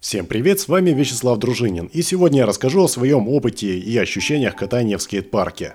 [0.00, 4.54] Всем привет, с вами Вячеслав Дружинин, и сегодня я расскажу о своем опыте и ощущениях
[4.54, 5.74] катания в скейт-парке.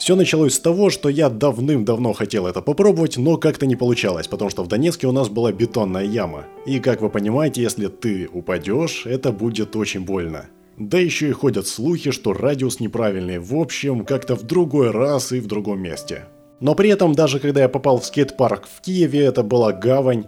[0.00, 4.50] Все началось с того, что я давным-давно хотел это попробовать, но как-то не получалось, потому
[4.50, 6.46] что в Донецке у нас была бетонная яма.
[6.66, 10.46] И как вы понимаете, если ты упадешь, это будет очень больно.
[10.76, 15.38] Да еще и ходят слухи, что радиус неправильный, в общем, как-то в другой раз и
[15.38, 16.24] в другом месте.
[16.58, 20.26] Но при этом, даже когда я попал в скейт-парк в Киеве, это была гавань,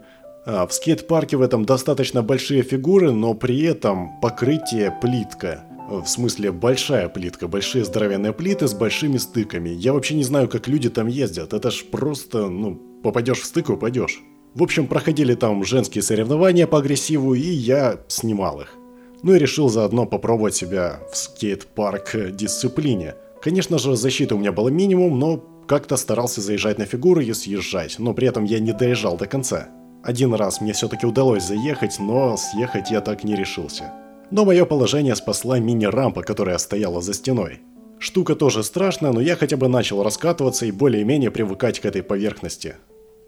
[0.48, 5.64] в скейт-парке в этом достаточно большие фигуры, но при этом покрытие плитка.
[5.90, 9.68] В смысле, большая плитка, большие здоровенные плиты с большими стыками.
[9.68, 11.52] Я вообще не знаю, как люди там ездят.
[11.52, 14.20] Это ж просто, ну, попадешь в стык упадешь.
[14.54, 18.74] В общем, проходили там женские соревнования по агрессиву, и я снимал их.
[19.22, 23.16] Ну и решил заодно попробовать себя в скейт-парк дисциплине.
[23.42, 27.98] Конечно же, защиты у меня было минимум, но как-то старался заезжать на фигуры и съезжать,
[27.98, 29.68] но при этом я не доезжал до конца.
[30.02, 33.92] Один раз мне все-таки удалось заехать, но съехать я так не решился.
[34.30, 37.60] Но мое положение спасла мини-рампа, которая стояла за стеной.
[37.98, 42.76] Штука тоже страшная, но я хотя бы начал раскатываться и более-менее привыкать к этой поверхности.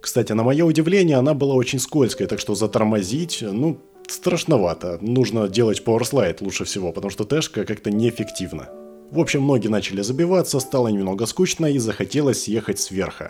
[0.00, 4.98] Кстати, на мое удивление, она была очень скользкой, так что затормозить, ну, страшновато.
[5.00, 8.68] Нужно делать пауэрслайд лучше всего, потому что тэшка как-то неэффективно.
[9.10, 13.24] В общем, ноги начали забиваться, стало немного скучно и захотелось съехать сверху.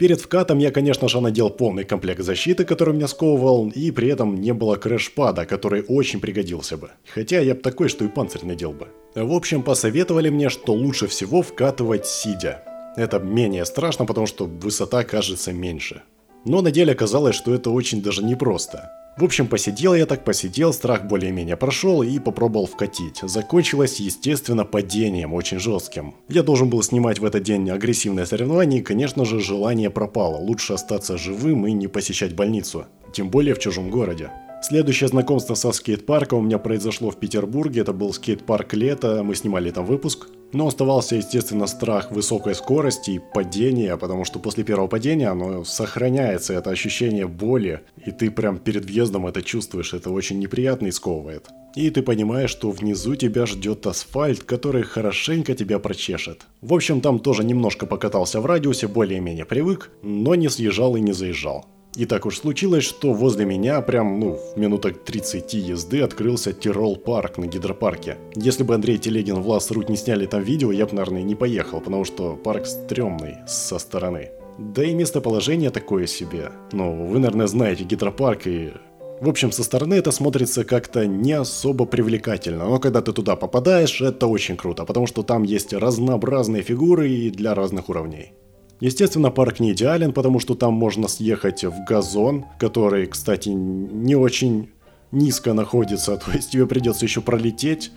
[0.00, 4.40] Перед вкатом я, конечно же, надел полный комплект защиты, который меня сковывал, и при этом
[4.40, 6.88] не было крэшпада, который очень пригодился бы.
[7.14, 8.88] Хотя я бы такой, что и панцирь надел бы.
[9.14, 12.62] В общем, посоветовали мне, что лучше всего вкатывать сидя.
[12.96, 16.00] Это менее страшно, потому что высота кажется меньше.
[16.46, 18.90] Но на деле оказалось, что это очень даже непросто.
[19.20, 23.20] В общем, посидел я так посидел, страх более-менее прошел и попробовал вкатить.
[23.22, 26.14] Закончилось, естественно, падением, очень жестким.
[26.30, 30.38] Я должен был снимать в этот день агрессивное соревнование и, конечно же, желание пропало.
[30.38, 32.86] Лучше остаться живым и не посещать больницу.
[33.12, 34.30] Тем более в чужом городе.
[34.62, 37.82] Следующее знакомство со скейт-парком у меня произошло в Петербурге.
[37.82, 40.28] Это был скейт-парк лето, мы снимали там выпуск.
[40.52, 46.54] Но оставался, естественно, страх высокой скорости и падения, потому что после первого падения оно сохраняется,
[46.54, 51.48] это ощущение боли, и ты прям перед въездом это чувствуешь, это очень неприятно и сковывает.
[51.76, 56.46] И ты понимаешь, что внизу тебя ждет асфальт, который хорошенько тебя прочешет.
[56.60, 61.12] В общем, там тоже немножко покатался в радиусе, более-менее привык, но не съезжал и не
[61.12, 61.66] заезжал.
[61.96, 66.96] И так уж случилось, что возле меня, прям, ну, в минуток 30 езды открылся Тирол
[66.96, 68.16] парк на гидропарке.
[68.36, 71.80] Если бы Андрей Телегин, Влас Руть не сняли там видео, я бы, наверное, не поехал,
[71.80, 74.30] потому что парк стрёмный со стороны.
[74.58, 76.52] Да и местоположение такое себе.
[76.72, 78.72] Ну, вы, наверное, знаете гидропарк и...
[79.20, 84.00] В общем, со стороны это смотрится как-то не особо привлекательно, но когда ты туда попадаешь,
[84.00, 88.32] это очень круто, потому что там есть разнообразные фигуры и для разных уровней.
[88.80, 94.70] Естественно, парк не идеален, потому что там можно съехать в газон, который, кстати, не очень
[95.12, 97.92] низко находится, то есть тебе придется еще пролететь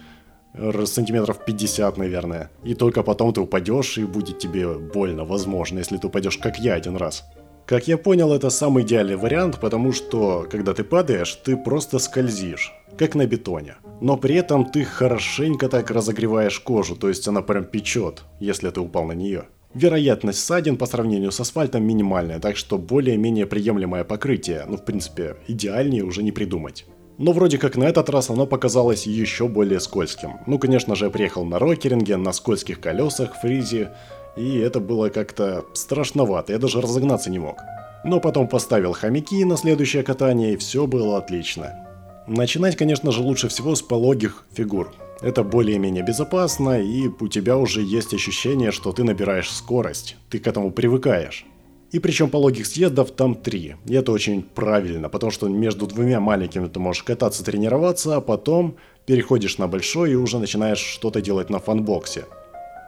[0.86, 2.52] сантиметров 50, наверное.
[2.64, 6.76] И только потом ты упадешь, и будет тебе больно, возможно, если ты упадешь, как я
[6.76, 7.24] один раз.
[7.66, 12.74] Как я понял, это самый идеальный вариант, потому что, когда ты падаешь, ты просто скользишь,
[12.98, 13.76] как на бетоне.
[14.02, 18.82] Но при этом ты хорошенько так разогреваешь кожу, то есть она прям печет, если ты
[18.82, 19.46] упал на нее.
[19.74, 25.38] Вероятность ссадин по сравнению с асфальтом минимальная, так что более-менее приемлемое покрытие, ну в принципе
[25.48, 26.86] идеальнее уже не придумать.
[27.18, 30.34] Но вроде как на этот раз оно показалось еще более скользким.
[30.46, 33.92] Ну конечно же я приехал на рокеринге, на скользких колесах, фризе,
[34.38, 37.58] и это было как-то страшновато, я даже разогнаться не мог.
[38.04, 41.88] Но потом поставил хомяки на следующее катание и все было отлично.
[42.28, 44.94] Начинать, конечно же, лучше всего с пологих фигур.
[45.24, 50.18] Это более-менее безопасно, и у тебя уже есть ощущение, что ты набираешь скорость.
[50.30, 51.46] Ты к этому привыкаешь.
[51.94, 53.76] И причем пологих съездов там три.
[53.86, 58.76] И это очень правильно, потому что между двумя маленькими ты можешь кататься, тренироваться, а потом
[59.06, 62.26] переходишь на большой и уже начинаешь что-то делать на фанбоксе.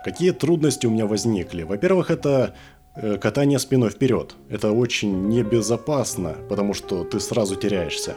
[0.04, 1.64] Какие трудности у меня возникли?
[1.64, 2.54] Во-первых, это
[2.98, 4.36] э, катание спиной вперед.
[4.50, 8.16] Это очень небезопасно, потому что ты сразу теряешься.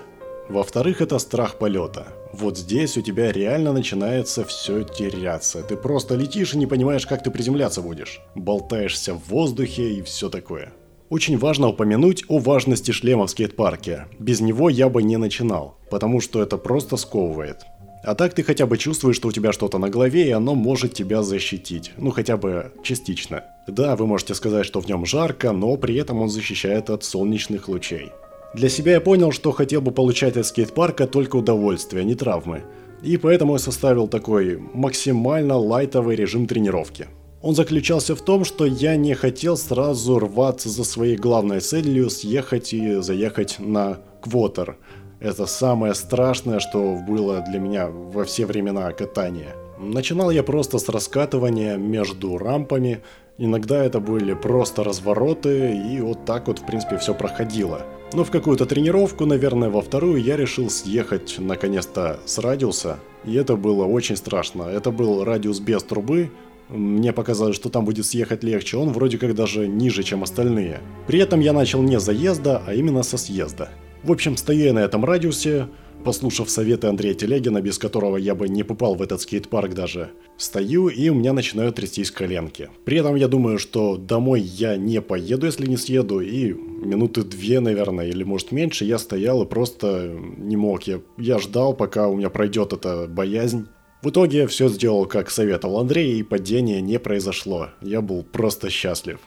[0.48, 2.06] Во-вторых, это страх полета.
[2.32, 5.62] Вот здесь у тебя реально начинается все теряться.
[5.62, 8.20] Ты просто летишь и не понимаешь, как ты приземляться будешь.
[8.34, 10.72] Болтаешься в воздухе и все такое.
[11.10, 14.06] Очень важно упомянуть о важности шлема в скейт-парке.
[14.18, 17.64] Без него я бы не начинал, потому что это просто сковывает.
[18.04, 20.94] А так ты хотя бы чувствуешь, что у тебя что-то на голове, и оно может
[20.94, 21.92] тебя защитить.
[21.98, 23.44] Ну, хотя бы частично.
[23.66, 27.68] Да, вы можете сказать, что в нем жарко, но при этом он защищает от солнечных
[27.68, 28.12] лучей.
[28.54, 32.62] Для себя я понял, что хотел бы получать от скейт-парка только удовольствие, а не травмы.
[33.02, 37.06] И поэтому я составил такой максимально лайтовый режим тренировки.
[37.42, 42.72] Он заключался в том, что я не хотел сразу рваться за своей главной целью съехать
[42.72, 44.76] и заехать на квотер.
[45.20, 49.54] Это самое страшное, что было для меня во все времена катания.
[49.78, 53.02] Начинал я просто с раскатывания между рампами,
[53.36, 57.82] иногда это были просто развороты, и вот так вот в принципе все проходило.
[58.12, 63.54] Но в какую-то тренировку, наверное, во вторую, я решил съехать наконец-то с радиуса, и это
[63.56, 64.62] было очень страшно.
[64.62, 66.30] Это был радиус без трубы,
[66.68, 70.80] мне показалось, что там будет съехать легче, он вроде как даже ниже, чем остальные.
[71.06, 73.70] При этом я начал не заезда, а именно со съезда.
[74.02, 75.68] В общем, стою я на этом радиусе,
[76.04, 80.88] послушав советы Андрея Телегина, без которого я бы не попал в этот скейт-парк даже, стою
[80.88, 82.70] и у меня начинают трястись коленки.
[82.84, 87.60] При этом я думаю, что домой я не поеду, если не съеду, и минуты две,
[87.60, 90.84] наверное, или может меньше, я стоял и просто не мог.
[90.84, 93.66] Я, я ждал, пока у меня пройдет эта боязнь.
[94.02, 97.70] В итоге все сделал, как советовал Андрей, и падение не произошло.
[97.82, 99.18] Я был просто счастлив.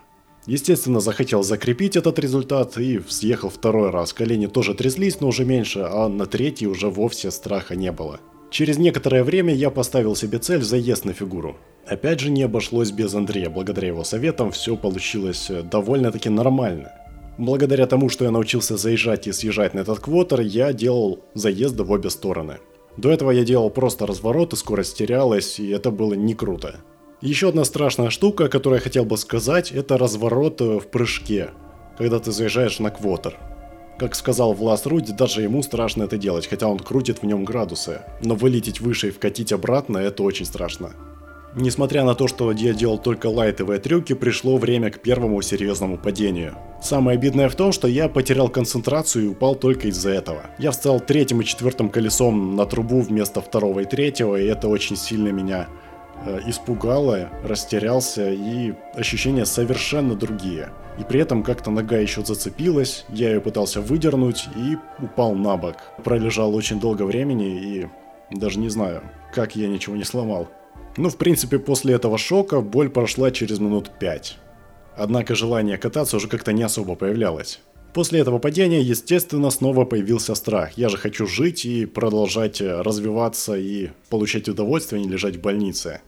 [0.47, 4.11] Естественно, захотел закрепить этот результат и съехал второй раз.
[4.13, 8.19] Колени тоже тряслись, но уже меньше, а на третий уже вовсе страха не было.
[8.49, 11.57] Через некоторое время я поставил себе цель заезд на фигуру.
[11.85, 16.91] Опять же не обошлось без Андрея, благодаря его советам все получилось э, довольно-таки нормально.
[17.37, 21.91] Благодаря тому, что я научился заезжать и съезжать на этот квотер, я делал заезды в
[21.91, 22.57] обе стороны.
[22.97, 26.81] До этого я делал просто разворот и скорость терялась, и это было не круто.
[27.21, 31.51] Еще одна страшная штука, которую я хотел бы сказать, это разворот э, в прыжке,
[31.95, 33.37] когда ты заезжаешь на квотер.
[33.99, 38.01] Как сказал Влас Руди, даже ему страшно это делать, хотя он крутит в нем градусы.
[38.23, 40.93] Но вылететь выше и вкатить обратно, это очень страшно.
[41.53, 46.55] Несмотря на то, что я делал только лайтовые трюки, пришло время к первому серьезному падению.
[46.81, 50.49] Самое обидное в том, что я потерял концентрацию и упал только из-за этого.
[50.57, 54.95] Я встал третьим и четвертым колесом на трубу вместо второго и третьего, и это очень
[54.95, 55.67] сильно меня
[56.45, 60.69] испугало, растерялся и ощущения совершенно другие.
[60.99, 65.77] И при этом как-то нога еще зацепилась, я ее пытался выдернуть и упал на бок.
[66.03, 67.87] Пролежал очень долго времени и
[68.31, 69.01] даже не знаю,
[69.33, 70.47] как я ничего не сломал.
[70.97, 74.37] Ну, в принципе, после этого шока боль прошла через минут пять.
[74.95, 77.61] Однако желание кататься уже как-то не особо появлялось.
[77.93, 80.77] После этого падения, естественно, снова появился страх.
[80.77, 85.41] Я же хочу жить и продолжать э, развиваться и получать удовольствие, а не лежать в
[85.41, 86.01] больнице.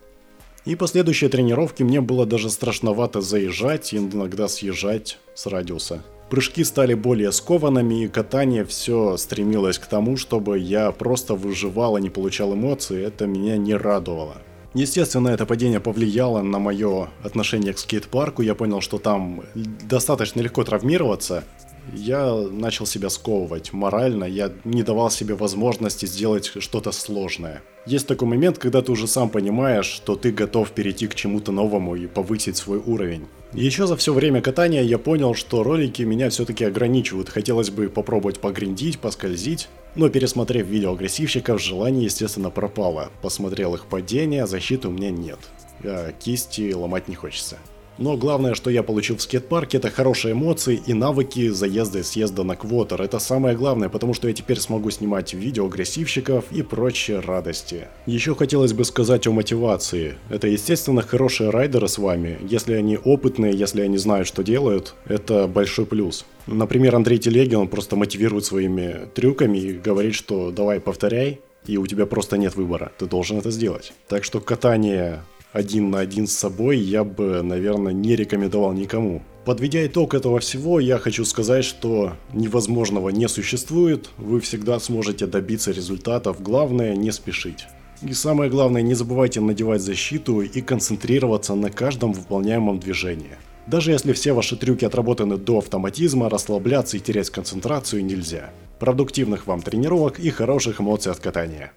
[0.65, 6.03] И последующие тренировки мне было даже страшновато заезжать и иногда съезжать с радиуса.
[6.29, 11.99] Прыжки стали более скованными, и катание все стремилось к тому, чтобы я просто выживал, а
[11.99, 14.37] не получал эмоции, это меня не радовало.
[14.73, 18.41] Естественно, это падение повлияло на мое отношение к скейт-парку.
[18.41, 21.43] Я понял, что там достаточно легко травмироваться,
[21.91, 27.61] я начал себя сковывать морально, я не давал себе возможности сделать что-то сложное.
[27.85, 31.95] Есть такой момент, когда ты уже сам понимаешь, что ты готов перейти к чему-то новому
[31.95, 33.27] и повысить свой уровень.
[33.51, 37.29] Еще за все время катания я понял, что ролики меня все-таки ограничивают.
[37.29, 43.11] Хотелось бы попробовать погриндить, поскользить, но пересмотрев видео агрессивщиков, желание естественно пропало.
[43.21, 45.39] Посмотрел их падение, защиты у меня нет.
[45.83, 47.59] А кисти ломать не хочется.
[47.97, 52.43] Но главное, что я получил в скейт-парке, это хорошие эмоции и навыки заезда и съезда
[52.43, 53.01] на квотер.
[53.01, 57.87] Это самое главное, потому что я теперь смогу снимать видео агрессивщиков и прочие радости.
[58.05, 60.15] Еще хотелось бы сказать о мотивации.
[60.29, 62.39] Это, естественно, хорошие райдеры с вами.
[62.49, 66.25] Если они опытные, если они знают, что делают, это большой плюс.
[66.47, 71.87] Например, Андрей Телегин, он просто мотивирует своими трюками и говорит, что давай повторяй, и у
[71.87, 73.93] тебя просто нет выбора, ты должен это сделать.
[74.07, 79.21] Так что катание один на один с собой я бы, наверное, не рекомендовал никому.
[79.45, 85.71] Подведя итог этого всего, я хочу сказать, что невозможного не существует, вы всегда сможете добиться
[85.71, 87.67] результатов, главное не спешить.
[88.01, 93.37] И самое главное, не забывайте надевать защиту и концентрироваться на каждом выполняемом движении.
[93.67, 98.49] Даже если все ваши трюки отработаны до автоматизма, расслабляться и терять концентрацию нельзя.
[98.79, 101.71] Продуктивных вам тренировок и хороших эмоций от катания.